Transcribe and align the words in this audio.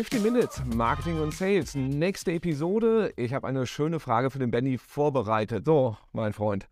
50 0.00 0.22
Minutes 0.22 0.62
Marketing 0.64 1.20
und 1.20 1.34
Sales. 1.34 1.74
Nächste 1.74 2.32
Episode. 2.32 3.12
Ich 3.16 3.34
habe 3.34 3.46
eine 3.46 3.66
schöne 3.66 4.00
Frage 4.00 4.30
für 4.30 4.38
den 4.38 4.50
Benny 4.50 4.78
vorbereitet. 4.78 5.66
So, 5.66 5.94
mein 6.14 6.32
Freund. 6.32 6.68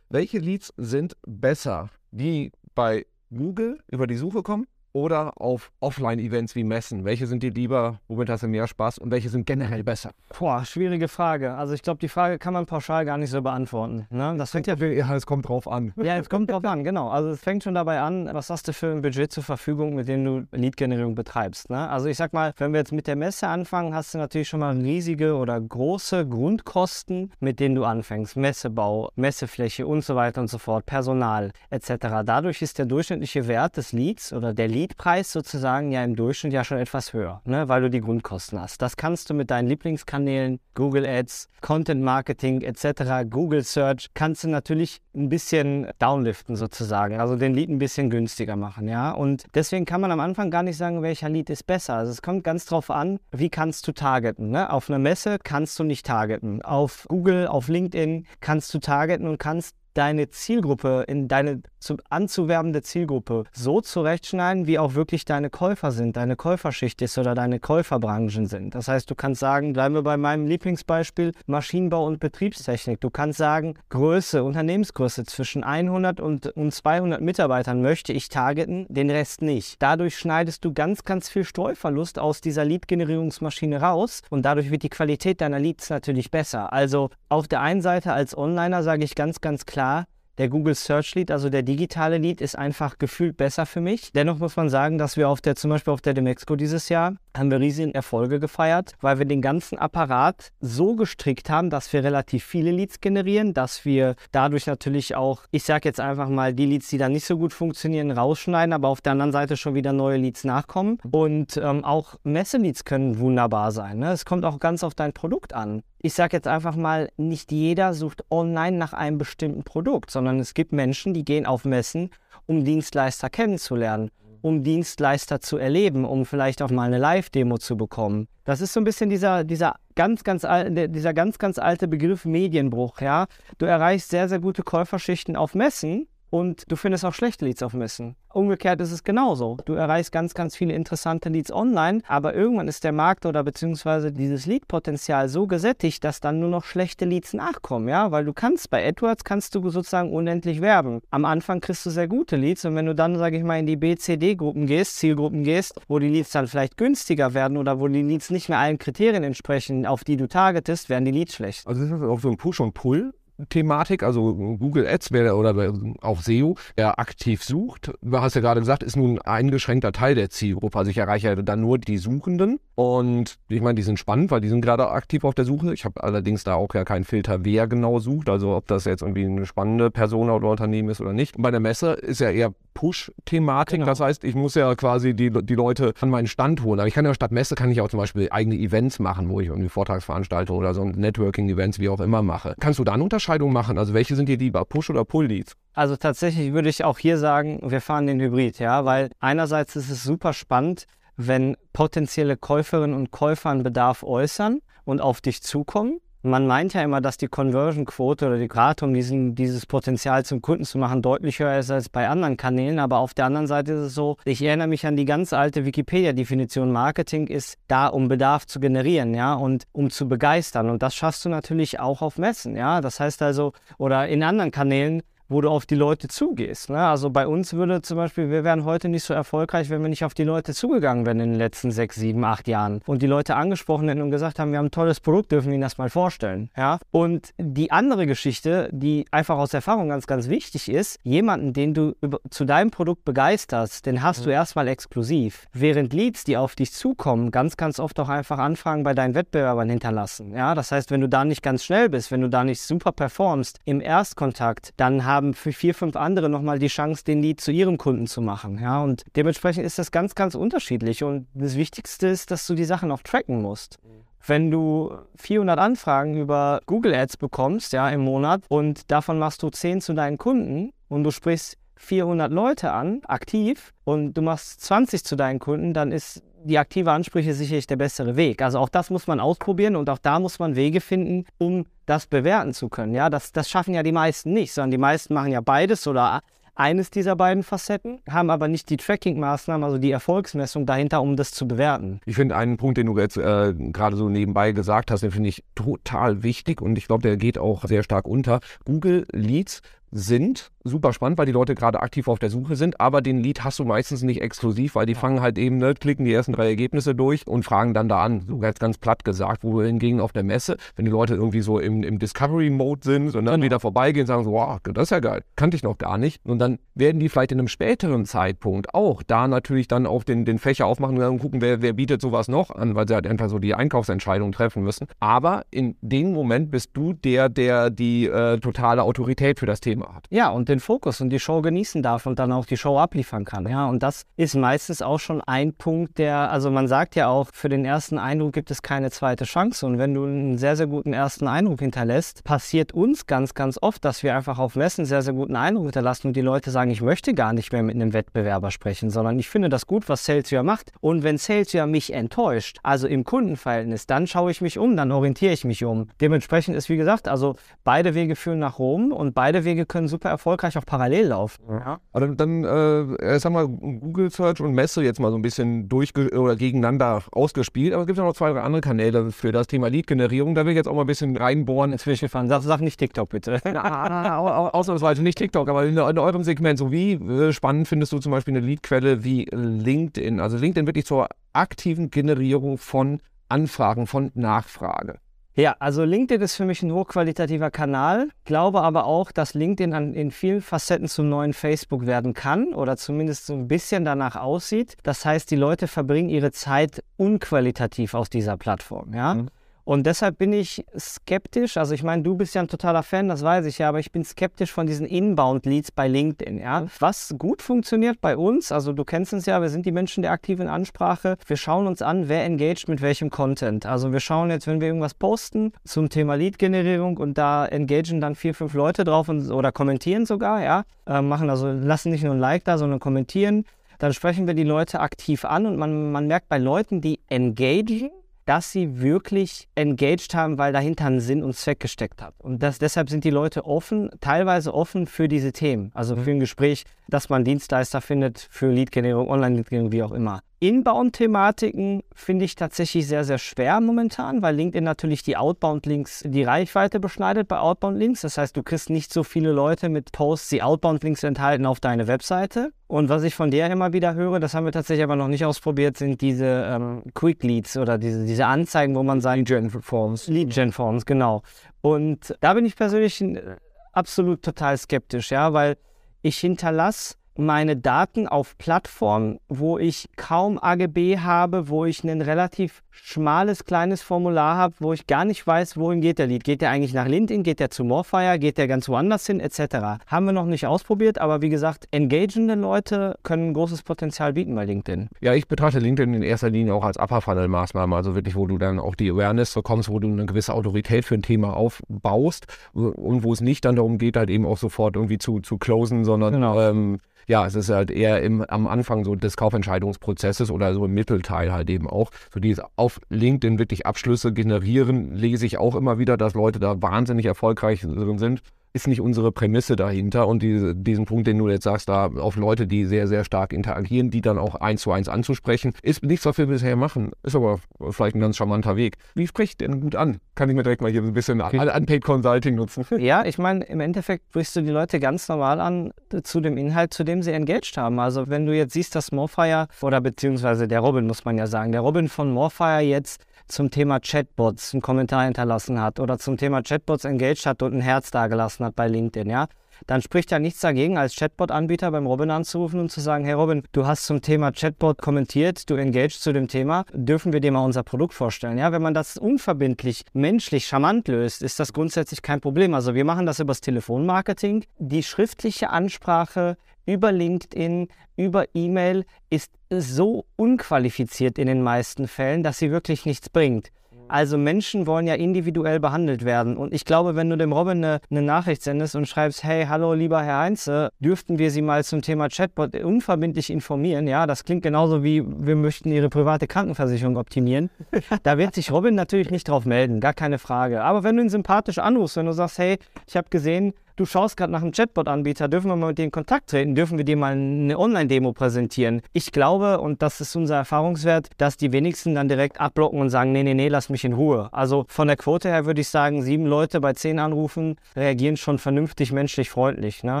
Welche 0.08 0.38
Leads 0.38 0.72
sind 0.78 1.14
besser? 1.26 1.90
Die 2.12 2.50
bei 2.74 3.04
Google 3.28 3.78
über 3.88 4.06
die 4.06 4.16
Suche 4.16 4.42
kommen 4.42 4.66
oder 4.98 5.32
auf 5.40 5.70
Offline-Events 5.80 6.54
wie 6.54 6.64
Messen? 6.64 7.04
Welche 7.04 7.26
sind 7.26 7.42
dir 7.42 7.50
lieber? 7.50 8.00
Womit 8.08 8.28
hast 8.28 8.42
du 8.42 8.48
mehr 8.48 8.66
Spaß? 8.66 8.98
Und 8.98 9.10
welche 9.10 9.28
sind 9.28 9.46
generell 9.46 9.84
besser? 9.84 10.10
Boah, 10.38 10.64
schwierige 10.64 11.08
Frage. 11.08 11.54
Also 11.54 11.74
ich 11.74 11.82
glaube, 11.82 12.00
die 12.00 12.08
Frage 12.08 12.38
kann 12.38 12.52
man 12.52 12.66
pauschal 12.66 13.04
gar 13.04 13.16
nicht 13.16 13.30
so 13.30 13.40
beantworten. 13.40 14.06
Ne? 14.10 14.34
Das 14.36 14.50
fängt 14.50 14.66
ja, 14.66 15.14
es 15.14 15.26
kommt 15.26 15.48
drauf 15.48 15.68
an. 15.68 15.92
Ja, 15.96 16.16
es 16.16 16.28
kommt 16.28 16.50
drauf 16.50 16.64
an, 16.64 16.84
genau. 16.84 17.08
Also 17.08 17.30
es 17.30 17.40
fängt 17.40 17.64
schon 17.64 17.74
dabei 17.74 18.00
an, 18.00 18.28
was 18.32 18.50
hast 18.50 18.68
du 18.68 18.72
für 18.72 18.90
ein 18.90 19.02
Budget 19.02 19.32
zur 19.32 19.44
Verfügung, 19.44 19.94
mit 19.94 20.08
dem 20.08 20.24
du 20.24 20.46
Lead-Generierung 20.52 21.14
betreibst. 21.14 21.70
Ne? 21.70 21.88
Also 21.88 22.08
ich 22.08 22.16
sag 22.16 22.32
mal, 22.32 22.52
wenn 22.58 22.72
wir 22.72 22.80
jetzt 22.80 22.92
mit 22.92 23.06
der 23.06 23.16
Messe 23.16 23.48
anfangen, 23.48 23.94
hast 23.94 24.14
du 24.14 24.18
natürlich 24.18 24.48
schon 24.48 24.60
mal 24.60 24.76
riesige 24.76 25.36
oder 25.36 25.60
große 25.60 26.26
Grundkosten, 26.26 27.32
mit 27.40 27.60
denen 27.60 27.74
du 27.74 27.84
anfängst. 27.84 28.36
Messebau, 28.36 29.10
Messefläche 29.16 29.86
und 29.86 30.04
so 30.04 30.16
weiter 30.16 30.40
und 30.40 30.48
so 30.48 30.58
fort, 30.58 30.86
Personal 30.86 31.52
etc. 31.70 32.22
Dadurch 32.24 32.62
ist 32.62 32.78
der 32.78 32.86
durchschnittliche 32.86 33.46
Wert 33.48 33.76
des 33.76 33.92
Leads 33.92 34.32
oder 34.32 34.54
der 34.54 34.68
Lead 34.68 34.87
Leadpreis 34.88 35.32
sozusagen 35.32 35.92
ja 35.92 36.02
im 36.02 36.16
Durchschnitt 36.16 36.52
ja 36.52 36.64
schon 36.64 36.78
etwas 36.78 37.12
höher, 37.12 37.42
ne, 37.44 37.68
weil 37.68 37.82
du 37.82 37.90
die 37.90 38.00
Grundkosten 38.00 38.60
hast. 38.60 38.80
Das 38.80 38.96
kannst 38.96 39.28
du 39.28 39.34
mit 39.34 39.50
deinen 39.50 39.68
Lieblingskanälen, 39.68 40.60
Google 40.74 41.04
Ads, 41.06 41.48
Content 41.60 42.02
Marketing 42.02 42.62
etc., 42.62 43.28
Google 43.28 43.64
Search, 43.64 44.08
kannst 44.14 44.44
du 44.44 44.48
natürlich 44.48 45.00
ein 45.14 45.28
bisschen 45.28 45.88
downliften 45.98 46.56
sozusagen, 46.56 47.20
also 47.20 47.36
den 47.36 47.54
Lead 47.54 47.68
ein 47.68 47.78
bisschen 47.78 48.08
günstiger 48.08 48.56
machen, 48.56 48.88
ja. 48.88 49.10
Und 49.10 49.44
deswegen 49.54 49.84
kann 49.84 50.00
man 50.00 50.10
am 50.10 50.20
Anfang 50.20 50.50
gar 50.50 50.62
nicht 50.62 50.76
sagen, 50.76 51.02
welcher 51.02 51.28
Lead 51.28 51.50
ist 51.50 51.66
besser. 51.66 51.94
Also 51.94 52.12
es 52.12 52.22
kommt 52.22 52.44
ganz 52.44 52.64
drauf 52.64 52.90
an, 52.90 53.18
wie 53.32 53.50
kannst 53.50 53.86
du 53.88 53.92
targeten. 53.92 54.50
Ne? 54.50 54.72
Auf 54.72 54.88
einer 54.88 54.98
Messe 54.98 55.38
kannst 55.42 55.78
du 55.78 55.84
nicht 55.84 56.06
targeten. 56.06 56.62
Auf 56.62 57.06
Google, 57.08 57.46
auf 57.46 57.68
LinkedIn 57.68 58.26
kannst 58.40 58.72
du 58.72 58.78
targeten 58.78 59.26
und 59.26 59.38
kannst 59.38 59.74
deine 59.98 60.30
Zielgruppe, 60.30 61.04
in 61.08 61.26
deine 61.26 61.60
zu, 61.80 61.96
anzuwerbende 62.08 62.82
Zielgruppe 62.82 63.44
so 63.52 63.80
zurechtschneiden, 63.80 64.66
wie 64.66 64.78
auch 64.78 64.94
wirklich 64.94 65.24
deine 65.24 65.50
Käufer 65.50 65.90
sind, 65.90 66.16
deine 66.16 66.36
Käuferschicht 66.36 67.02
ist 67.02 67.18
oder 67.18 67.34
deine 67.34 67.58
Käuferbranchen 67.58 68.46
sind. 68.46 68.74
Das 68.74 68.86
heißt, 68.88 69.10
du 69.10 69.16
kannst 69.16 69.40
sagen, 69.40 69.72
bleiben 69.72 69.94
wir 69.94 70.02
bei 70.02 70.16
meinem 70.16 70.46
Lieblingsbeispiel, 70.46 71.32
Maschinenbau 71.46 72.06
und 72.06 72.20
Betriebstechnik. 72.20 73.00
Du 73.00 73.10
kannst 73.10 73.38
sagen, 73.38 73.74
Größe, 73.88 74.44
Unternehmensgröße 74.44 75.24
zwischen 75.24 75.64
100 75.64 76.20
und, 76.20 76.46
und 76.46 76.72
200 76.72 77.20
Mitarbeitern 77.20 77.82
möchte 77.82 78.12
ich 78.12 78.28
targeten, 78.28 78.86
den 78.88 79.10
Rest 79.10 79.42
nicht. 79.42 79.82
Dadurch 79.82 80.16
schneidest 80.16 80.64
du 80.64 80.72
ganz, 80.72 81.04
ganz 81.04 81.28
viel 81.28 81.44
Streuverlust 81.44 82.20
aus 82.20 82.40
dieser 82.40 82.64
Lead-Generierungsmaschine 82.64 83.80
raus 83.80 84.22
und 84.30 84.42
dadurch 84.42 84.70
wird 84.70 84.84
die 84.84 84.90
Qualität 84.90 85.40
deiner 85.40 85.58
Leads 85.58 85.90
natürlich 85.90 86.30
besser. 86.30 86.72
Also 86.72 87.10
auf 87.28 87.48
der 87.48 87.60
einen 87.60 87.82
Seite 87.82 88.12
als 88.12 88.36
Onliner 88.36 88.82
sage 88.82 89.04
ich 89.04 89.14
ganz, 89.14 89.40
ganz 89.40 89.66
klar, 89.66 89.87
klar, 89.88 90.06
der 90.36 90.48
Google 90.48 90.76
Search 90.76 91.16
Lead, 91.16 91.32
also 91.32 91.50
der 91.50 91.64
digitale 91.64 92.18
Lead, 92.18 92.40
ist 92.40 92.56
einfach 92.56 92.98
gefühlt 92.98 93.36
besser 93.36 93.66
für 93.66 93.80
mich. 93.80 94.12
Dennoch 94.12 94.38
muss 94.38 94.54
man 94.54 94.68
sagen, 94.68 94.96
dass 94.96 95.16
wir 95.16 95.28
auf 95.28 95.40
der, 95.40 95.56
zum 95.56 95.70
Beispiel 95.70 95.92
auf 95.92 96.00
der 96.00 96.14
Demexco 96.14 96.54
dieses 96.54 96.88
Jahr, 96.88 97.16
haben 97.36 97.50
wir 97.50 97.58
riesige 97.58 97.92
Erfolge 97.92 98.38
gefeiert, 98.38 98.92
weil 99.00 99.18
wir 99.18 99.26
den 99.26 99.42
ganzen 99.42 99.78
Apparat 99.78 100.50
so 100.60 100.94
gestrickt 100.94 101.50
haben, 101.50 101.70
dass 101.70 101.92
wir 101.92 102.04
relativ 102.04 102.44
viele 102.44 102.70
Leads 102.70 103.00
generieren, 103.00 103.52
dass 103.52 103.84
wir 103.84 104.14
dadurch 104.30 104.66
natürlich 104.68 105.16
auch, 105.16 105.42
ich 105.50 105.64
sage 105.64 105.88
jetzt 105.88 105.98
einfach 105.98 106.28
mal, 106.28 106.54
die 106.54 106.66
Leads, 106.66 106.88
die 106.88 106.98
dann 106.98 107.12
nicht 107.12 107.26
so 107.26 107.36
gut 107.36 107.52
funktionieren, 107.52 108.12
rausschneiden, 108.12 108.72
aber 108.72 108.86
auf 108.88 109.00
der 109.00 109.12
anderen 109.12 109.32
Seite 109.32 109.56
schon 109.56 109.74
wieder 109.74 109.92
neue 109.92 110.18
Leads 110.18 110.44
nachkommen. 110.44 110.98
Und 111.10 111.56
ähm, 111.56 111.84
auch 111.84 112.14
Messeleads 112.22 112.84
können 112.84 113.18
wunderbar 113.18 113.72
sein. 113.72 113.98
Ne? 113.98 114.12
Es 114.12 114.24
kommt 114.24 114.44
auch 114.44 114.60
ganz 114.60 114.84
auf 114.84 114.94
dein 114.94 115.12
Produkt 115.12 115.52
an 115.52 115.82
ich 116.00 116.14
sage 116.14 116.36
jetzt 116.36 116.46
einfach 116.46 116.76
mal, 116.76 117.08
nicht 117.16 117.50
jeder 117.50 117.94
sucht 117.94 118.24
online 118.30 118.76
nach 118.76 118.92
einem 118.92 119.18
bestimmten 119.18 119.64
Produkt, 119.64 120.10
sondern 120.10 120.38
es 120.38 120.54
gibt 120.54 120.72
Menschen, 120.72 121.14
die 121.14 121.24
gehen 121.24 121.46
auf 121.46 121.64
Messen, 121.64 122.10
um 122.46 122.64
Dienstleister 122.64 123.28
kennenzulernen, 123.30 124.10
um 124.40 124.62
Dienstleister 124.62 125.40
zu 125.40 125.58
erleben, 125.58 126.04
um 126.04 126.24
vielleicht 126.24 126.62
auch 126.62 126.70
mal 126.70 126.84
eine 126.84 126.98
Live-Demo 126.98 127.58
zu 127.58 127.76
bekommen. 127.76 128.28
Das 128.44 128.60
ist 128.60 128.72
so 128.72 128.80
ein 128.80 128.84
bisschen 128.84 129.10
dieser, 129.10 129.44
dieser 129.44 129.76
ganz, 129.96 130.22
ganz, 130.22 130.46
dieser 130.70 131.12
ganz, 131.12 131.38
ganz 131.38 131.58
alte 131.58 131.88
Begriff 131.88 132.24
Medienbruch. 132.24 133.00
Ja? 133.00 133.26
Du 133.58 133.66
erreichst 133.66 134.10
sehr, 134.10 134.28
sehr 134.28 134.38
gute 134.38 134.62
Käuferschichten 134.62 135.36
auf 135.36 135.54
Messen, 135.54 136.06
und 136.30 136.70
du 136.70 136.76
findest 136.76 137.04
auch 137.04 137.14
schlechte 137.14 137.44
Leads 137.44 137.62
auf 137.62 137.74
Messen. 137.74 138.16
Umgekehrt 138.30 138.80
ist 138.80 138.92
es 138.92 139.04
genauso. 139.04 139.56
Du 139.64 139.72
erreichst 139.72 140.12
ganz, 140.12 140.34
ganz 140.34 140.54
viele 140.54 140.74
interessante 140.74 141.30
Leads 141.30 141.50
online, 141.50 142.02
aber 142.06 142.34
irgendwann 142.34 142.68
ist 142.68 142.84
der 142.84 142.92
Markt 142.92 143.24
oder 143.24 143.42
beziehungsweise 143.42 144.12
dieses 144.12 144.44
Lead-Potenzial 144.44 145.28
so 145.30 145.46
gesättigt, 145.46 146.04
dass 146.04 146.20
dann 146.20 146.38
nur 146.38 146.50
noch 146.50 146.64
schlechte 146.64 147.06
Leads 147.06 147.32
nachkommen, 147.32 147.88
ja, 147.88 148.10
weil 148.10 148.26
du 148.26 148.34
kannst 148.34 148.68
bei 148.70 148.86
AdWords 148.86 149.24
kannst 149.24 149.54
du 149.54 149.70
sozusagen 149.70 150.12
unendlich 150.12 150.60
werben. 150.60 151.00
Am 151.10 151.24
Anfang 151.24 151.60
kriegst 151.60 151.86
du 151.86 151.90
sehr 151.90 152.06
gute 152.06 152.36
Leads 152.36 152.64
und 152.66 152.74
wenn 152.76 152.86
du 152.86 152.94
dann, 152.94 153.16
sage 153.16 153.38
ich 153.38 153.44
mal, 153.44 153.58
in 153.58 153.66
die 153.66 153.76
BCD-Gruppen 153.76 154.66
gehst, 154.66 154.96
Zielgruppen 154.98 155.42
gehst, 155.42 155.74
wo 155.88 155.98
die 155.98 156.08
Leads 156.08 156.30
dann 156.30 156.46
vielleicht 156.46 156.76
günstiger 156.76 157.32
werden 157.32 157.56
oder 157.56 157.80
wo 157.80 157.88
die 157.88 158.02
Leads 158.02 158.30
nicht 158.30 158.50
mehr 158.50 158.58
allen 158.58 158.78
Kriterien 158.78 159.24
entsprechen, 159.24 159.86
auf 159.86 160.04
die 160.04 160.18
du 160.18 160.28
targetest, 160.28 160.90
werden 160.90 161.06
die 161.06 161.12
Leads 161.12 161.34
schlecht. 161.34 161.66
Also 161.66 161.82
ist 161.82 161.90
das 161.90 162.02
auch 162.02 162.20
so 162.20 162.28
ein 162.28 162.36
Push 162.36 162.60
und 162.60 162.74
Pull 162.74 163.14
Thematik, 163.48 164.02
also 164.02 164.34
Google 164.34 164.86
Ads 164.86 165.12
wer, 165.12 165.36
oder 165.36 165.72
auch 166.00 166.20
SEO, 166.20 166.56
der 166.76 166.98
aktiv 166.98 167.44
sucht. 167.44 167.92
Du 168.02 168.20
hast 168.20 168.34
ja 168.34 168.40
gerade 168.40 168.60
gesagt, 168.60 168.82
ist 168.82 168.96
nun 168.96 169.18
ein 169.18 169.22
eingeschränkter 169.22 169.92
Teil 169.92 170.14
der 170.14 170.30
Zielgruppe. 170.30 170.78
Also 170.78 170.90
ich 170.90 170.98
erreiche 170.98 171.28
ja 171.28 171.34
dann 171.36 171.60
nur 171.60 171.78
die 171.78 171.98
Suchenden. 171.98 172.58
Und 172.74 173.38
ich 173.48 173.60
meine, 173.60 173.74
die 173.74 173.82
sind 173.82 173.98
spannend, 173.98 174.30
weil 174.30 174.40
die 174.40 174.48
sind 174.48 174.60
gerade 174.60 174.88
aktiv 174.90 175.24
auf 175.24 175.34
der 175.34 175.44
Suche. 175.44 175.74
Ich 175.74 175.84
habe 175.84 176.02
allerdings 176.02 176.44
da 176.44 176.54
auch 176.54 176.74
ja 176.74 176.84
keinen 176.84 177.04
Filter, 177.04 177.44
wer 177.44 177.66
genau 177.66 177.98
sucht. 177.98 178.28
Also 178.28 178.54
ob 178.54 178.66
das 178.68 178.84
jetzt 178.84 179.02
irgendwie 179.02 179.24
eine 179.24 179.46
spannende 179.46 179.90
Person 179.90 180.30
oder 180.30 180.48
Unternehmen 180.48 180.88
ist 180.88 181.00
oder 181.00 181.12
nicht. 181.12 181.36
Und 181.36 181.42
bei 181.42 181.50
der 181.50 181.60
Messe 181.60 181.92
ist 181.92 182.20
ja 182.20 182.30
eher 182.30 182.52
Push-Thematik. 182.74 183.80
Genau. 183.80 183.86
Das 183.86 183.98
heißt, 183.98 184.22
ich 184.22 184.36
muss 184.36 184.54
ja 184.54 184.72
quasi 184.76 185.14
die, 185.14 185.30
die 185.30 185.54
Leute 185.56 185.92
an 186.00 186.10
meinen 186.10 186.28
Stand 186.28 186.62
holen. 186.62 186.78
Aber 186.78 186.86
ich 186.86 186.94
kann 186.94 187.04
ja 187.04 187.12
statt 187.14 187.32
Messe 187.32 187.56
kann 187.56 187.70
ich 187.72 187.80
auch 187.80 187.88
zum 187.88 187.98
Beispiel 187.98 188.28
eigene 188.30 188.54
Events 188.54 189.00
machen, 189.00 189.28
wo 189.28 189.40
ich 189.40 189.48
irgendwie 189.48 189.68
Vortragsveranstaltungen 189.68 190.60
oder 190.60 190.74
so 190.74 190.84
Networking-Events, 190.84 191.80
wie 191.80 191.88
auch 191.88 191.98
immer 191.98 192.22
mache. 192.22 192.54
Kannst 192.60 192.78
du 192.78 192.84
da 192.84 192.92
eine 192.92 193.02
Unterscheidung 193.28 193.52
machen? 193.52 193.78
Also 193.78 193.92
welche 193.92 194.16
sind 194.16 194.28
dir 194.28 194.38
lieber, 194.38 194.64
Push- 194.64 194.90
oder 194.90 195.04
Pull-Leads? 195.04 195.54
Also 195.74 195.96
tatsächlich 195.96 196.52
würde 196.52 196.70
ich 196.70 196.84
auch 196.84 196.98
hier 196.98 197.18
sagen, 197.18 197.60
wir 197.62 197.80
fahren 197.80 198.06
den 198.06 198.20
Hybrid, 198.20 198.58
ja, 198.58 198.84
weil 198.84 199.10
einerseits 199.20 199.76
ist 199.76 199.90
es 199.90 200.02
super 200.02 200.32
spannend, 200.32 200.86
wenn 201.16 201.56
potenzielle 201.72 202.36
Käuferinnen 202.36 202.96
und 202.96 203.10
Käufer 203.10 203.50
einen 203.50 203.62
Bedarf 203.62 204.02
äußern 204.02 204.60
und 204.84 205.00
auf 205.00 205.20
dich 205.20 205.42
zukommen. 205.42 206.00
Man 206.22 206.48
meint 206.48 206.74
ja 206.74 206.82
immer, 206.82 207.00
dass 207.00 207.16
die 207.16 207.28
Conversion-Quote 207.28 208.26
oder 208.26 208.38
die 208.38 208.48
Rate, 208.50 208.84
um 208.84 208.92
diesen, 208.92 209.36
dieses 209.36 209.66
Potenzial 209.66 210.24
zum 210.24 210.42
Kunden 210.42 210.64
zu 210.64 210.76
machen, 210.76 211.00
deutlich 211.00 211.38
höher 211.38 211.58
ist 211.58 211.70
als 211.70 211.88
bei 211.88 212.08
anderen 212.08 212.36
Kanälen. 212.36 212.80
Aber 212.80 212.98
auf 212.98 213.14
der 213.14 213.26
anderen 213.26 213.46
Seite 213.46 213.72
ist 213.74 213.80
es 213.80 213.94
so, 213.94 214.16
ich 214.24 214.42
erinnere 214.42 214.66
mich 214.66 214.84
an 214.84 214.96
die 214.96 215.04
ganz 215.04 215.32
alte 215.32 215.64
Wikipedia-Definition. 215.64 216.72
Marketing 216.72 217.28
ist 217.28 217.56
da, 217.68 217.86
um 217.86 218.08
Bedarf 218.08 218.46
zu 218.46 218.58
generieren, 218.58 219.14
ja, 219.14 219.34
und 219.34 219.64
um 219.72 219.90
zu 219.90 220.08
begeistern. 220.08 220.70
Und 220.70 220.82
das 220.82 220.96
schaffst 220.96 221.24
du 221.24 221.28
natürlich 221.28 221.78
auch 221.78 222.02
auf 222.02 222.18
Messen, 222.18 222.56
ja. 222.56 222.80
Das 222.80 222.98
heißt 222.98 223.22
also, 223.22 223.52
oder 223.78 224.08
in 224.08 224.24
anderen 224.24 224.50
Kanälen, 224.50 225.02
wo 225.28 225.40
du 225.40 225.48
auf 225.48 225.66
die 225.66 225.74
Leute 225.74 226.08
zugehst. 226.08 226.70
Ne? 226.70 226.78
Also 226.78 227.10
bei 227.10 227.26
uns 227.26 227.52
würde 227.52 227.82
zum 227.82 227.96
Beispiel, 227.96 228.30
wir 228.30 228.44
wären 228.44 228.64
heute 228.64 228.88
nicht 228.88 229.04
so 229.04 229.14
erfolgreich, 229.14 229.70
wenn 229.70 229.82
wir 229.82 229.88
nicht 229.88 230.04
auf 230.04 230.14
die 230.14 230.24
Leute 230.24 230.54
zugegangen 230.54 231.06
wären 231.06 231.20
in 231.20 231.30
den 231.30 231.38
letzten 231.38 231.70
sechs, 231.70 231.96
sieben, 231.96 232.24
acht 232.24 232.48
Jahren 232.48 232.80
und 232.86 233.02
die 233.02 233.06
Leute 233.06 233.36
angesprochen 233.36 233.88
hätten 233.88 234.02
und 234.02 234.10
gesagt 234.10 234.38
haben, 234.38 234.52
wir 234.52 234.58
haben 234.58 234.66
ein 234.66 234.70
tolles 234.70 235.00
Produkt, 235.00 235.32
dürfen 235.32 235.48
wir 235.48 235.54
Ihnen 235.54 235.62
das 235.62 235.78
mal 235.78 235.90
vorstellen. 235.90 236.50
Ja? 236.56 236.78
Und 236.90 237.30
die 237.38 237.70
andere 237.70 238.06
Geschichte, 238.06 238.68
die 238.72 239.06
einfach 239.10 239.38
aus 239.38 239.52
Erfahrung 239.54 239.88
ganz, 239.88 240.06
ganz 240.06 240.28
wichtig 240.28 240.68
ist, 240.68 240.98
jemanden, 241.02 241.52
den 241.52 241.74
du 241.74 241.94
zu 242.30 242.44
deinem 242.44 242.70
Produkt 242.70 243.04
begeisterst, 243.04 243.86
den 243.86 244.02
hast 244.02 244.20
mhm. 244.20 244.24
du 244.24 244.30
erstmal 244.30 244.68
exklusiv. 244.68 245.46
Während 245.52 245.92
Leads, 245.92 246.24
die 246.24 246.36
auf 246.36 246.54
dich 246.54 246.72
zukommen, 246.72 247.30
ganz, 247.30 247.56
ganz 247.56 247.80
oft 247.80 247.98
auch 248.00 248.08
einfach 248.08 248.38
Anfragen 248.38 248.82
bei 248.82 248.94
deinen 248.94 249.14
Wettbewerbern 249.14 249.68
hinterlassen. 249.68 250.34
Ja? 250.34 250.54
Das 250.54 250.72
heißt, 250.72 250.90
wenn 250.90 251.00
du 251.00 251.08
da 251.08 251.24
nicht 251.24 251.42
ganz 251.42 251.64
schnell 251.64 251.88
bist, 251.88 252.10
wenn 252.10 252.22
du 252.22 252.28
da 252.28 252.44
nicht 252.44 252.62
super 252.62 252.92
performst 252.92 253.58
im 253.64 253.80
Erstkontakt, 253.80 254.72
dann 254.76 255.04
haben 255.04 255.17
haben 255.18 255.34
für 255.34 255.52
vier, 255.52 255.74
fünf 255.74 255.96
andere 255.96 256.28
nochmal 256.28 256.58
die 256.58 256.68
Chance, 256.68 257.04
den 257.04 257.20
Lead 257.20 257.40
zu 257.40 257.50
ihrem 257.50 257.76
Kunden 257.76 258.06
zu 258.06 258.20
machen. 258.20 258.58
Ja, 258.60 258.82
und 258.82 259.02
dementsprechend 259.16 259.64
ist 259.64 259.78
das 259.78 259.90
ganz, 259.90 260.14
ganz 260.14 260.34
unterschiedlich. 260.34 261.02
Und 261.02 261.26
das 261.34 261.56
Wichtigste 261.56 262.06
ist, 262.06 262.30
dass 262.30 262.46
du 262.46 262.54
die 262.54 262.64
Sachen 262.64 262.92
auch 262.92 263.02
tracken 263.02 263.42
musst. 263.42 263.78
Wenn 264.24 264.50
du 264.50 264.92
400 265.16 265.58
Anfragen 265.58 266.16
über 266.16 266.60
Google 266.66 266.94
Ads 266.94 267.16
bekommst, 267.16 267.72
ja, 267.72 267.88
im 267.90 268.00
Monat 268.00 268.42
und 268.48 268.90
davon 268.90 269.18
machst 269.18 269.42
du 269.42 269.50
10 269.50 269.80
zu 269.80 269.94
deinen 269.94 270.18
Kunden 270.18 270.70
und 270.88 271.04
du 271.04 271.10
sprichst 271.10 271.56
400 271.76 272.32
Leute 272.32 272.72
an, 272.72 273.00
aktiv, 273.04 273.72
und 273.84 274.14
du 274.14 274.22
machst 274.22 274.60
20 274.62 275.04
zu 275.04 275.16
deinen 275.16 275.38
Kunden, 275.38 275.72
dann 275.72 275.92
ist 275.92 276.22
die 276.44 276.58
aktive 276.58 276.92
Ansprüche 276.92 277.34
sicherlich 277.34 277.66
der 277.66 277.76
bessere 277.76 278.16
Weg. 278.16 278.42
Also 278.42 278.58
auch 278.58 278.68
das 278.68 278.90
muss 278.90 279.06
man 279.06 279.20
ausprobieren 279.20 279.76
und 279.76 279.88
auch 279.90 279.98
da 279.98 280.18
muss 280.18 280.38
man 280.38 280.56
Wege 280.56 280.80
finden, 280.80 281.24
um 281.38 281.66
das 281.88 282.06
bewerten 282.06 282.52
zu 282.52 282.68
können. 282.68 282.94
Ja, 282.94 283.10
das, 283.10 283.32
das 283.32 283.48
schaffen 283.48 283.74
ja 283.74 283.82
die 283.82 283.92
meisten 283.92 284.32
nicht, 284.32 284.52
sondern 284.52 284.70
die 284.70 284.78
meisten 284.78 285.14
machen 285.14 285.32
ja 285.32 285.40
beides 285.40 285.86
oder 285.86 286.20
eines 286.58 286.90
dieser 286.90 287.14
beiden 287.14 287.44
Facetten, 287.44 288.00
haben 288.10 288.30
aber 288.30 288.48
nicht 288.48 288.68
die 288.68 288.76
Tracking-Maßnahmen, 288.76 289.62
also 289.62 289.78
die 289.78 289.92
Erfolgsmessung 289.92 290.66
dahinter, 290.66 291.00
um 291.00 291.14
das 291.14 291.30
zu 291.30 291.46
bewerten. 291.46 292.00
Ich 292.04 292.16
finde 292.16 292.36
einen 292.36 292.56
Punkt, 292.56 292.78
den 292.78 292.86
du 292.86 292.98
jetzt 292.98 293.16
äh, 293.16 293.54
gerade 293.56 293.96
so 293.96 294.08
nebenbei 294.08 294.50
gesagt 294.50 294.90
hast, 294.90 295.02
den 295.02 295.12
finde 295.12 295.28
ich 295.28 295.44
total 295.54 296.24
wichtig 296.24 296.60
und 296.60 296.76
ich 296.76 296.88
glaube, 296.88 297.02
der 297.02 297.16
geht 297.16 297.38
auch 297.38 297.64
sehr 297.64 297.84
stark 297.84 298.08
unter. 298.08 298.40
Google 298.64 299.06
Leads 299.12 299.62
sind 299.90 300.50
super 300.64 300.92
spannend, 300.92 301.18
weil 301.18 301.26
die 301.26 301.32
Leute 301.32 301.54
gerade 301.54 301.80
aktiv 301.80 302.08
auf 302.08 302.18
der 302.18 302.30
Suche 302.30 302.56
sind, 302.56 302.80
aber 302.80 303.00
den 303.00 303.18
Lead 303.18 303.44
hast 303.44 303.58
du 303.58 303.64
meistens 303.64 304.02
nicht 304.02 304.20
exklusiv, 304.20 304.74
weil 304.74 304.86
die 304.86 304.92
ja. 304.92 304.98
fangen 304.98 305.20
halt 305.20 305.38
eben, 305.38 305.56
ne, 305.56 305.74
klicken 305.74 306.04
die 306.04 306.12
ersten 306.12 306.32
drei 306.32 306.48
Ergebnisse 306.48 306.94
durch 306.94 307.26
und 307.26 307.44
fragen 307.44 307.74
dann 307.74 307.88
da 307.88 308.02
an, 308.02 308.24
so 308.28 308.38
ganz, 308.38 308.58
ganz 308.58 308.78
platt 308.78 309.04
gesagt, 309.04 309.44
wohingegen 309.44 310.00
auf 310.00 310.12
der 310.12 310.22
Messe, 310.22 310.56
wenn 310.76 310.84
die 310.84 310.90
Leute 310.90 311.14
irgendwie 311.14 311.40
so 311.40 311.58
im, 311.58 311.82
im 311.82 311.98
Discovery-Mode 311.98 312.80
sind 312.84 313.06
und 313.16 313.24
dann 313.24 313.36
genau. 313.36 313.44
wieder 313.44 313.60
vorbeigehen, 313.60 314.06
sagen 314.06 314.24
so, 314.24 314.32
wow, 314.32 314.58
das 314.62 314.84
ist 314.84 314.90
ja 314.90 315.00
geil, 315.00 315.22
kannte 315.36 315.56
ich 315.56 315.62
noch 315.62 315.78
gar 315.78 315.98
nicht. 315.98 316.20
Und 316.24 316.38
dann 316.38 316.58
werden 316.74 317.00
die 317.00 317.08
vielleicht 317.08 317.32
in 317.32 317.38
einem 317.38 317.48
späteren 317.48 318.04
Zeitpunkt 318.04 318.74
auch 318.74 319.02
da 319.02 319.26
natürlich 319.26 319.68
dann 319.68 319.86
auf 319.86 320.04
den, 320.04 320.24
den 320.24 320.38
Fächer 320.38 320.66
aufmachen 320.66 320.98
und 320.98 321.18
gucken, 321.18 321.40
wer, 321.40 321.62
wer 321.62 321.72
bietet 321.72 322.00
sowas 322.00 322.28
noch 322.28 322.50
an, 322.50 322.74
weil 322.74 322.86
sie 322.86 322.94
halt 322.94 323.06
einfach 323.06 323.28
so 323.28 323.38
die 323.38 323.54
Einkaufsentscheidung 323.54 324.32
treffen 324.32 324.62
müssen. 324.62 324.86
Aber 325.00 325.44
in 325.50 325.76
dem 325.80 326.12
Moment 326.12 326.50
bist 326.50 326.70
du 326.74 326.92
der, 326.92 327.28
der 327.28 327.70
die 327.70 328.06
äh, 328.06 328.38
totale 328.38 328.82
Autorität 328.82 329.38
für 329.38 329.46
das 329.46 329.60
Thema 329.60 329.77
hat. 329.86 330.06
Ja, 330.10 330.28
und 330.30 330.48
den 330.48 330.60
Fokus 330.60 331.00
und 331.00 331.10
die 331.10 331.18
Show 331.18 331.42
genießen 331.42 331.82
darf 331.82 332.06
und 332.06 332.18
dann 332.18 332.32
auch 332.32 332.46
die 332.46 332.56
Show 332.56 332.78
abliefern 332.78 333.24
kann. 333.24 333.48
Ja, 333.48 333.66
und 333.66 333.82
das 333.82 334.04
ist 334.16 334.34
meistens 334.34 334.82
auch 334.82 334.98
schon 334.98 335.20
ein 335.20 335.52
Punkt, 335.54 335.98
der, 335.98 336.30
also 336.30 336.50
man 336.50 336.68
sagt 336.68 336.94
ja 336.94 337.08
auch, 337.08 337.28
für 337.32 337.48
den 337.48 337.64
ersten 337.64 337.98
Eindruck 337.98 338.32
gibt 338.32 338.50
es 338.50 338.62
keine 338.62 338.90
zweite 338.90 339.24
Chance. 339.24 339.66
Und 339.66 339.78
wenn 339.78 339.94
du 339.94 340.04
einen 340.04 340.38
sehr, 340.38 340.56
sehr 340.56 340.66
guten 340.66 340.92
ersten 340.92 341.28
Eindruck 341.28 341.60
hinterlässt, 341.60 342.24
passiert 342.24 342.72
uns 342.72 343.06
ganz, 343.06 343.34
ganz 343.34 343.58
oft, 343.60 343.84
dass 343.84 344.02
wir 344.02 344.16
einfach 344.16 344.38
auf 344.38 344.56
Messen 344.56 344.84
sehr, 344.84 345.02
sehr 345.02 345.14
guten 345.14 345.36
Eindruck 345.36 345.66
hinterlassen 345.66 346.08
und 346.08 346.14
die 346.14 346.20
Leute 346.20 346.50
sagen, 346.50 346.70
ich 346.70 346.82
möchte 346.82 347.14
gar 347.14 347.32
nicht 347.32 347.52
mehr 347.52 347.62
mit 347.62 347.74
einem 347.74 347.92
Wettbewerber 347.92 348.50
sprechen, 348.50 348.90
sondern 348.90 349.18
ich 349.18 349.28
finde 349.28 349.48
das 349.48 349.66
gut, 349.66 349.88
was 349.88 350.04
Salesforce 350.04 350.44
macht. 350.44 350.72
Und 350.80 351.02
wenn 351.02 351.18
Salesforce 351.18 351.66
mich 351.66 351.92
enttäuscht, 351.92 352.58
also 352.62 352.86
im 352.86 353.04
Kundenverhältnis, 353.04 353.86
dann 353.86 354.06
schaue 354.06 354.30
ich 354.30 354.40
mich 354.40 354.58
um, 354.58 354.76
dann 354.76 354.92
orientiere 354.92 355.32
ich 355.32 355.44
mich 355.44 355.64
um. 355.64 355.88
Dementsprechend 356.00 356.56
ist, 356.56 356.68
wie 356.68 356.76
gesagt, 356.76 357.08
also 357.08 357.36
beide 357.64 357.94
Wege 357.94 358.16
führen 358.16 358.38
nach 358.38 358.58
Rom 358.58 358.92
und 358.92 359.14
beide 359.14 359.44
Wege 359.44 359.66
können 359.68 359.88
super 359.88 360.08
erfolgreich 360.08 360.56
auch 360.58 360.64
parallel 360.64 361.08
laufen. 361.08 361.42
Ja. 361.48 361.80
Aber 361.92 362.06
dann, 362.06 362.42
dann 362.42 362.44
äh, 362.44 363.18
sag 363.18 363.32
mal, 363.32 363.46
Google 363.46 364.10
Search 364.10 364.40
und 364.40 364.54
Messe 364.54 364.82
jetzt 364.82 365.00
mal 365.00 365.10
so 365.10 365.16
ein 365.16 365.22
bisschen 365.22 365.68
durch 365.68 365.96
oder 365.96 366.36
gegeneinander 366.36 367.02
ausgespielt, 367.12 367.72
aber 367.72 367.82
es 367.82 367.86
gibt 367.86 367.98
ja 367.98 368.04
noch 368.04 368.14
zwei, 368.14 368.32
drei 368.32 368.40
andere 368.40 368.60
Kanäle 368.60 369.12
für 369.12 369.32
das 369.32 369.46
Thema 369.46 369.68
Lead-Generierung. 369.68 370.34
Da 370.34 370.44
will 370.44 370.52
ich 370.52 370.56
jetzt 370.56 370.68
auch 370.68 370.74
mal 370.74 370.82
ein 370.82 370.86
bisschen 370.86 371.16
reinbohren. 371.16 371.72
Jetzt 371.72 371.86
will 371.86 371.94
ich 371.94 372.00
gefahren. 372.00 372.28
Sag, 372.28 372.42
sag 372.42 372.60
nicht 372.60 372.78
TikTok, 372.78 373.08
bitte. 373.08 373.40
Ausnahmsweise 373.44 375.02
nicht 375.02 375.18
TikTok, 375.18 375.48
aber 375.48 375.64
in, 375.66 375.76
in, 375.76 375.98
eurem 375.98 376.22
Segment, 376.22 376.58
so 376.58 376.72
wie 376.72 376.92
äh, 376.92 377.32
spannend 377.32 377.68
findest 377.68 377.92
du 377.92 377.98
zum 377.98 378.12
Beispiel 378.12 378.36
eine 378.36 378.44
Lead-Quelle 378.44 379.04
wie 379.04 379.26
LinkedIn? 379.30 380.20
Also 380.20 380.36
LinkedIn 380.36 380.66
wirklich 380.66 380.86
zur 380.86 381.08
aktiven 381.32 381.90
Generierung 381.90 382.58
von 382.58 383.00
Anfragen, 383.28 383.86
von 383.86 384.10
Nachfrage. 384.14 384.98
Ja, 385.38 385.54
also 385.60 385.84
LinkedIn 385.84 386.20
ist 386.20 386.34
für 386.34 386.44
mich 386.44 386.64
ein 386.64 386.72
hochqualitativer 386.72 387.52
Kanal, 387.52 388.08
glaube 388.24 388.60
aber 388.62 388.86
auch, 388.86 389.12
dass 389.12 389.34
LinkedIn 389.34 389.72
an, 389.72 389.94
in 389.94 390.10
vielen 390.10 390.42
Facetten 390.42 390.88
zum 390.88 391.08
neuen 391.08 391.32
Facebook 391.32 391.86
werden 391.86 392.12
kann 392.12 392.54
oder 392.54 392.76
zumindest 392.76 393.26
so 393.26 393.34
ein 393.34 393.46
bisschen 393.46 393.84
danach 393.84 394.16
aussieht. 394.16 394.76
Das 394.82 395.04
heißt, 395.04 395.30
die 395.30 395.36
Leute 395.36 395.68
verbringen 395.68 396.08
ihre 396.08 396.32
Zeit 396.32 396.82
unqualitativ 396.96 397.94
auf 397.94 398.08
dieser 398.08 398.36
Plattform. 398.36 398.92
Ja? 398.92 399.14
Mhm. 399.14 399.28
Und 399.68 399.84
deshalb 399.84 400.16
bin 400.16 400.32
ich 400.32 400.64
skeptisch. 400.78 401.58
Also 401.58 401.74
ich 401.74 401.82
meine, 401.82 402.02
du 402.02 402.16
bist 402.16 402.34
ja 402.34 402.40
ein 402.40 402.48
totaler 402.48 402.82
Fan, 402.82 403.06
das 403.06 403.22
weiß 403.22 403.44
ich 403.44 403.58
ja, 403.58 403.68
aber 403.68 403.80
ich 403.80 403.92
bin 403.92 404.02
skeptisch 404.02 404.50
von 404.50 404.66
diesen 404.66 404.86
Inbound-Leads 404.86 405.72
bei 405.72 405.88
LinkedIn. 405.88 406.38
Ja? 406.38 406.64
Was 406.78 407.14
gut 407.18 407.42
funktioniert 407.42 408.00
bei 408.00 408.16
uns, 408.16 408.50
also 408.50 408.72
du 408.72 408.82
kennst 408.86 409.12
uns 409.12 409.26
ja, 409.26 409.42
wir 409.42 409.50
sind 409.50 409.66
die 409.66 409.70
Menschen 409.70 410.00
der 410.00 410.12
aktiven 410.12 410.48
Ansprache. 410.48 411.18
Wir 411.26 411.36
schauen 411.36 411.66
uns 411.66 411.82
an, 411.82 412.08
wer 412.08 412.24
engaged 412.24 412.66
mit 412.68 412.80
welchem 412.80 413.10
Content. 413.10 413.66
Also 413.66 413.92
wir 413.92 414.00
schauen 414.00 414.30
jetzt, 414.30 414.46
wenn 414.46 414.62
wir 414.62 414.68
irgendwas 414.68 414.94
posten 414.94 415.52
zum 415.66 415.90
Thema 415.90 416.14
Lead-Generierung 416.14 416.96
und 416.96 417.18
da 417.18 417.44
engagen 417.44 418.00
dann 418.00 418.14
vier, 418.14 418.32
fünf 418.32 418.54
Leute 418.54 418.84
drauf 418.84 419.10
und, 419.10 419.30
oder 419.30 419.52
kommentieren 419.52 420.06
sogar, 420.06 420.42
ja, 420.42 420.64
äh, 420.86 421.02
machen 421.02 421.28
also, 421.28 421.46
lassen 421.52 421.90
nicht 421.90 422.04
nur 422.04 422.14
ein 422.14 422.20
Like 422.20 422.44
da, 422.44 422.56
sondern 422.56 422.80
kommentieren. 422.80 423.44
Dann 423.78 423.92
sprechen 423.92 424.26
wir 424.26 424.32
die 424.32 424.44
Leute 424.44 424.80
aktiv 424.80 425.26
an 425.26 425.44
und 425.44 425.58
man, 425.58 425.92
man 425.92 426.06
merkt 426.06 426.30
bei 426.30 426.38
Leuten, 426.38 426.80
die 426.80 427.00
engagen, 427.10 427.90
dass 428.28 428.52
sie 428.52 428.82
wirklich 428.82 429.48
engaged 429.54 430.14
haben, 430.14 430.36
weil 430.36 430.52
dahinter 430.52 430.84
ein 430.84 431.00
Sinn 431.00 431.24
und 431.24 431.34
Zweck 431.34 431.60
gesteckt 431.60 432.02
hat. 432.02 432.12
Und 432.18 432.42
das, 432.42 432.58
deshalb 432.58 432.90
sind 432.90 433.04
die 433.04 433.10
Leute 433.10 433.46
offen, 433.46 433.88
teilweise 434.02 434.52
offen 434.52 434.86
für 434.86 435.08
diese 435.08 435.32
Themen, 435.32 435.70
also 435.72 435.96
mhm. 435.96 436.04
für 436.04 436.10
ein 436.10 436.20
Gespräch, 436.20 436.64
dass 436.88 437.08
man 437.08 437.24
Dienstleister 437.24 437.80
findet 437.80 438.28
für 438.30 438.52
Lead-Generierung, 438.52 439.08
Online-Lead-Generierung, 439.08 439.72
wie 439.72 439.82
auch 439.82 439.92
immer. 439.92 440.20
Inbound-Thematiken 440.40 441.82
finde 441.94 442.24
ich 442.24 442.36
tatsächlich 442.36 442.86
sehr, 442.86 443.04
sehr 443.04 443.18
schwer 443.18 443.60
momentan, 443.60 444.22
weil 444.22 444.36
LinkedIn 444.36 444.62
natürlich 444.62 445.02
die 445.02 445.16
Outbound-Links, 445.16 446.04
die 446.06 446.22
Reichweite 446.22 446.78
beschneidet 446.78 447.26
bei 447.26 447.38
Outbound-Links. 447.38 448.02
Das 448.02 448.18
heißt, 448.18 448.36
du 448.36 448.44
kriegst 448.44 448.70
nicht 448.70 448.92
so 448.92 449.02
viele 449.02 449.32
Leute 449.32 449.68
mit 449.68 449.90
Posts, 449.90 450.28
die 450.28 450.42
Outbound-Links 450.42 451.02
enthalten, 451.02 451.44
auf 451.44 451.58
deine 451.58 451.88
Webseite. 451.88 452.52
Und 452.68 452.88
was 452.88 453.02
ich 453.02 453.16
von 453.16 453.32
der 453.32 453.50
immer 453.50 453.72
wieder 453.72 453.94
höre, 453.94 454.20
das 454.20 454.34
haben 454.34 454.44
wir 454.44 454.52
tatsächlich 454.52 454.84
aber 454.84 454.94
noch 454.94 455.08
nicht 455.08 455.24
ausprobiert, 455.24 455.76
sind 455.76 456.00
diese 456.00 456.26
ähm, 456.26 456.84
Quick 456.94 457.24
Leads 457.24 457.56
oder 457.56 457.76
diese, 457.76 458.04
diese 458.04 458.26
Anzeigen, 458.26 458.76
wo 458.76 458.84
man 458.84 459.00
sagt. 459.00 459.16
Lead-Gen-Forms. 459.16 460.06
Lead-Gen-Forms, 460.06 460.86
genau. 460.86 461.22
Und 461.62 462.14
da 462.20 462.34
bin 462.34 462.46
ich 462.46 462.54
persönlich 462.54 463.00
äh, 463.00 463.36
absolut 463.72 464.22
total 464.22 464.56
skeptisch, 464.56 465.10
ja, 465.10 465.32
weil 465.32 465.56
ich 466.02 466.18
hinterlasse 466.18 466.94
meine 467.18 467.56
Daten 467.56 468.06
auf 468.06 468.38
Plattformen, 468.38 469.18
wo 469.28 469.58
ich 469.58 469.88
kaum 469.96 470.38
AGB 470.40 470.98
habe, 470.98 471.48
wo 471.48 471.64
ich 471.64 471.82
ein 471.82 472.00
relativ 472.00 472.62
schmales, 472.70 473.44
kleines 473.44 473.82
Formular 473.82 474.36
habe, 474.36 474.54
wo 474.60 474.72
ich 474.72 474.86
gar 474.86 475.04
nicht 475.04 475.26
weiß, 475.26 475.56
wohin 475.56 475.80
geht 475.80 475.98
der 475.98 476.06
Lied. 476.06 476.24
Geht 476.24 476.42
der 476.42 476.50
eigentlich 476.50 476.72
nach 476.72 476.86
LinkedIn, 476.86 477.24
geht 477.24 477.40
der 477.40 477.50
zu 477.50 477.64
Morfire, 477.64 478.18
geht 478.18 478.38
der 478.38 478.46
ganz 478.46 478.68
woanders 478.68 479.06
hin, 479.06 479.20
etc. 479.20 479.80
Haben 479.86 480.06
wir 480.06 480.12
noch 480.12 480.26
nicht 480.26 480.46
ausprobiert, 480.46 481.00
aber 481.00 481.20
wie 481.20 481.28
gesagt, 481.28 481.66
engagende 481.72 482.34
Leute 482.34 482.96
können 483.02 483.30
ein 483.30 483.34
großes 483.34 483.62
Potenzial 483.62 484.12
bieten 484.12 484.34
bei 484.34 484.44
LinkedIn. 484.44 484.88
Ja, 485.00 485.14
ich 485.14 485.26
betrachte 485.26 485.58
LinkedIn 485.58 485.94
in 485.94 486.02
erster 486.02 486.30
Linie 486.30 486.54
auch 486.54 486.64
als 486.64 486.78
Upper 486.78 487.00
Funnel 487.00 487.28
Maßnahme, 487.28 487.74
also 487.74 487.94
wirklich, 487.96 488.14
wo 488.14 488.26
du 488.26 488.38
dann 488.38 488.60
auch 488.60 488.76
die 488.76 488.90
Awareness 488.90 489.34
bekommst, 489.34 489.68
wo 489.68 489.80
du 489.80 489.88
eine 489.88 490.06
gewisse 490.06 490.32
Autorität 490.34 490.84
für 490.84 490.94
ein 490.94 491.02
Thema 491.02 491.34
aufbaust 491.34 492.26
und 492.52 493.02
wo 493.02 493.12
es 493.12 493.20
nicht 493.20 493.44
dann 493.44 493.56
darum 493.56 493.78
geht, 493.78 493.96
halt 493.96 494.08
eben 494.08 494.24
auch 494.24 494.38
sofort 494.38 494.76
irgendwie 494.76 494.98
zu, 494.98 495.20
zu 495.20 495.36
closen, 495.36 495.84
sondern 495.84 496.14
genau. 496.14 496.40
ähm, 496.40 496.78
ja, 497.08 497.26
es 497.26 497.34
ist 497.34 497.48
halt 497.48 497.70
eher 497.70 498.02
im, 498.02 498.22
am 498.22 498.46
Anfang 498.46 498.84
so 498.84 498.94
des 498.94 499.16
Kaufentscheidungsprozesses 499.16 500.30
oder 500.30 500.54
so 500.54 500.66
im 500.66 500.74
Mittelteil 500.74 501.32
halt 501.32 501.48
eben 501.50 501.66
auch. 501.66 501.90
So 502.12 502.20
dieses 502.20 502.44
auf 502.56 502.80
LinkedIn 502.90 503.38
wirklich 503.38 503.66
Abschlüsse 503.66 504.12
generieren, 504.12 504.94
lese 504.94 505.26
ich 505.26 505.38
auch 505.38 505.56
immer 505.56 505.78
wieder, 505.78 505.96
dass 505.96 506.14
Leute 506.14 506.38
da 506.38 506.60
wahnsinnig 506.60 507.06
erfolgreich 507.06 507.62
drin 507.62 507.98
sind 507.98 508.22
ist 508.52 508.66
nicht 508.66 508.80
unsere 508.80 509.12
Prämisse 509.12 509.56
dahinter. 509.56 510.06
Und 510.08 510.22
diese, 510.22 510.54
diesen 510.54 510.84
Punkt, 510.84 511.06
den 511.06 511.18
du 511.18 511.28
jetzt 511.28 511.44
sagst, 511.44 511.68
da 511.68 511.86
auf 511.86 512.16
Leute, 512.16 512.46
die 512.46 512.64
sehr, 512.64 512.86
sehr 512.86 513.04
stark 513.04 513.32
interagieren, 513.32 513.90
die 513.90 514.00
dann 514.00 514.18
auch 514.18 514.34
eins 514.36 514.62
zu 514.62 514.72
eins 514.72 514.88
anzusprechen, 514.88 515.52
ist 515.62 515.82
nichts, 515.82 516.06
was 516.06 516.18
wir 516.18 516.26
bisher 516.26 516.56
machen. 516.56 516.92
Ist 517.02 517.16
aber 517.16 517.40
vielleicht 517.70 517.96
ein 517.96 518.00
ganz 518.00 518.16
charmanter 518.16 518.56
Weg. 518.56 518.76
Wie 518.94 519.06
spricht 519.06 519.40
denn 519.40 519.60
gut 519.60 519.74
an? 519.74 519.98
Kann 520.14 520.28
ich 520.28 520.36
mir 520.36 520.42
direkt 520.42 520.62
mal 520.62 520.70
hier 520.70 520.82
ein 520.82 520.92
bisschen. 520.92 521.20
Unpaid 521.20 521.84
Consulting 521.84 522.34
nutzen? 522.34 522.64
Ja, 522.78 523.04
ich 523.04 523.18
meine, 523.18 523.44
im 523.44 523.60
Endeffekt 523.60 524.04
sprichst 524.08 524.36
du 524.36 524.40
die 524.40 524.50
Leute 524.50 524.80
ganz 524.80 525.08
normal 525.08 525.40
an 525.40 525.72
zu 526.04 526.20
dem 526.20 526.36
Inhalt, 526.36 526.72
zu 526.72 526.84
dem 526.84 527.02
sie 527.02 527.12
engaged 527.12 527.56
haben. 527.56 527.78
Also 527.80 528.08
wenn 528.08 528.24
du 528.24 528.34
jetzt 528.34 528.52
siehst, 528.52 528.74
dass 528.74 528.92
Morfire 528.92 529.48
oder 529.60 529.80
beziehungsweise 529.80 530.48
der 530.48 530.60
Robin, 530.60 530.86
muss 530.86 531.04
man 531.04 531.18
ja 531.18 531.26
sagen, 531.26 531.52
der 531.52 531.60
Robin 531.60 531.88
von 531.88 532.10
Morfire 532.10 532.60
jetzt 532.60 533.04
zum 533.28 533.50
Thema 533.50 533.80
Chatbots 533.80 534.52
einen 534.52 534.62
Kommentar 534.62 535.04
hinterlassen 535.04 535.60
hat 535.60 535.80
oder 535.80 535.98
zum 535.98 536.16
Thema 536.16 536.42
Chatbots 536.42 536.84
engaged 536.84 537.26
hat 537.26 537.42
und 537.42 537.54
ein 537.54 537.60
Herz 537.60 537.90
dagelassen 537.90 538.46
hat 538.46 538.56
bei 538.56 538.68
LinkedIn, 538.68 539.10
ja, 539.10 539.28
dann 539.66 539.82
spricht 539.82 540.10
ja 540.10 540.18
nichts 540.18 540.40
dagegen, 540.40 540.78
als 540.78 540.94
Chatbot-Anbieter 540.96 541.70
beim 541.70 541.86
Robin 541.86 542.10
anzurufen 542.10 542.60
und 542.60 542.70
zu 542.70 542.80
sagen, 542.80 543.04
hey 543.04 543.14
Robin, 543.14 543.42
du 543.52 543.66
hast 543.66 543.84
zum 543.86 544.00
Thema 544.00 544.32
Chatbot 544.32 544.80
kommentiert, 544.80 545.48
du 545.50 545.56
engaged 545.56 546.00
zu 546.00 546.12
dem 546.12 546.28
Thema, 546.28 546.64
dürfen 546.72 547.12
wir 547.12 547.20
dir 547.20 547.32
mal 547.32 547.44
unser 547.44 547.62
Produkt 547.62 547.94
vorstellen? 547.94 548.38
Ja, 548.38 548.52
wenn 548.52 548.62
man 548.62 548.74
das 548.74 548.96
unverbindlich, 548.96 549.84
menschlich, 549.92 550.46
charmant 550.46 550.88
löst, 550.88 551.22
ist 551.22 551.40
das 551.40 551.52
grundsätzlich 551.52 552.02
kein 552.02 552.20
Problem. 552.20 552.54
Also 552.54 552.74
wir 552.74 552.84
machen 552.84 553.06
das 553.06 553.20
übers 553.20 553.40
Telefonmarketing. 553.40 554.44
Die 554.58 554.82
schriftliche 554.82 555.50
Ansprache 555.50 556.36
über 556.66 556.92
LinkedIn, 556.92 557.68
über 557.96 558.26
E-Mail 558.34 558.84
ist 559.10 559.32
so 559.50 560.04
unqualifiziert 560.16 561.18
in 561.18 561.26
den 561.26 561.42
meisten 561.42 561.88
Fällen, 561.88 562.22
dass 562.22 562.38
sie 562.38 562.50
wirklich 562.50 562.86
nichts 562.86 563.08
bringt. 563.08 563.50
Also 563.88 564.18
Menschen 564.18 564.66
wollen 564.66 564.86
ja 564.86 564.94
individuell 564.94 565.60
behandelt 565.60 566.04
werden. 566.04 566.36
Und 566.36 566.52
ich 566.52 566.66
glaube, 566.66 566.94
wenn 566.94 567.08
du 567.08 567.16
dem 567.16 567.32
Robin 567.32 567.64
eine, 567.64 567.80
eine, 567.90 568.02
Nachricht 568.02 568.42
sendest 568.42 568.76
und 568.76 568.86
schreibst, 568.86 569.24
hey, 569.24 569.46
hallo 569.46 569.72
lieber 569.72 570.02
Herr 570.02 570.18
Heinze, 570.18 570.70
dürften 570.78 571.18
wir 571.18 571.30
Sie 571.30 571.40
mal 571.40 571.64
zum 571.64 571.80
Thema 571.80 572.08
Chatbot 572.08 572.54
unverbindlich 572.54 573.30
informieren? 573.30 573.88
Ja, 573.88 574.06
das 574.06 574.24
klingt 574.24 574.42
genauso 574.42 574.84
wie, 574.84 575.02
wir 575.06 575.36
möchten 575.36 575.72
Ihre 575.72 575.88
private 575.88 576.26
Krankenversicherung 576.26 576.98
optimieren. 576.98 577.48
da 578.02 578.18
wird 578.18 578.34
sich 578.34 578.52
Robin 578.52 578.74
natürlich 578.74 579.10
nicht 579.10 579.28
drauf 579.28 579.46
melden, 579.46 579.80
gar 579.80 579.94
keine 579.94 580.18
Frage. 580.18 580.62
Aber 580.62 580.84
wenn 580.84 580.96
du 580.96 581.02
ihn 581.02 581.08
sympathisch 581.08 581.58
anrufst, 581.58 581.96
wenn 581.96 582.06
du 582.06 582.12
sagst, 582.12 582.36
hey, 582.36 582.58
ich 582.86 582.94
habe 582.94 583.08
gesehen, 583.08 583.54
du 583.78 583.86
schaust 583.86 584.16
gerade 584.16 584.32
nach 584.32 584.42
einem 584.42 584.52
Chatbot-Anbieter, 584.52 585.28
dürfen 585.28 585.48
wir 585.48 585.56
mal 585.56 585.68
mit 585.68 585.78
in 585.78 585.90
Kontakt 585.90 586.30
treten, 586.30 586.54
dürfen 586.54 586.78
wir 586.78 586.84
dir 586.84 586.96
mal 586.96 587.12
eine 587.12 587.58
Online-Demo 587.58 588.12
präsentieren. 588.12 588.82
Ich 588.92 589.12
glaube, 589.12 589.60
und 589.60 589.82
das 589.82 590.00
ist 590.00 590.16
unser 590.16 590.36
Erfahrungswert, 590.36 591.08
dass 591.16 591.36
die 591.36 591.52
wenigsten 591.52 591.94
dann 591.94 592.08
direkt 592.08 592.40
abblocken 592.40 592.80
und 592.80 592.90
sagen, 592.90 593.12
nee, 593.12 593.22
nee, 593.22 593.34
nee, 593.34 593.48
lass 593.48 593.68
mich 593.68 593.84
in 593.84 593.92
Ruhe. 593.92 594.28
Also 594.32 594.64
von 594.68 594.88
der 594.88 594.96
Quote 594.96 595.28
her 595.28 595.46
würde 595.46 595.60
ich 595.60 595.68
sagen, 595.68 596.02
sieben 596.02 596.26
Leute 596.26 596.60
bei 596.60 596.72
zehn 596.72 596.98
Anrufen 596.98 597.56
reagieren 597.76 598.16
schon 598.16 598.38
vernünftig, 598.38 598.92
menschlich, 598.92 599.30
freundlich. 599.30 599.84
Ne? 599.84 600.00